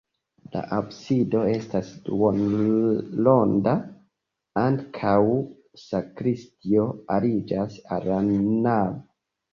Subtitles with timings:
[0.53, 3.75] La absido estas duonronda,
[4.63, 5.15] ankaŭ
[5.85, 6.87] sakristio
[7.19, 8.99] aliĝas al la navo.